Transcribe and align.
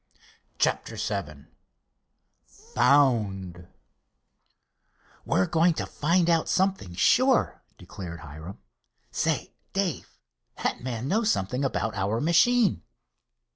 CHAPTER 0.57 0.95
VII 0.95 1.45
FOUND 2.73 3.67
"We're 5.25 5.45
going 5.45 5.75
to 5.75 5.85
find 5.85 6.27
out 6.27 6.49
something 6.49 6.95
sure," 6.95 7.61
declared 7.77 8.21
Hiram. 8.21 8.57
"Say, 9.11 9.53
Dave, 9.73 10.17
that 10.63 10.81
man 10.81 11.07
knows 11.07 11.31
something 11.31 11.63
about 11.63 11.93
our 11.93 12.19
machine." 12.19 12.81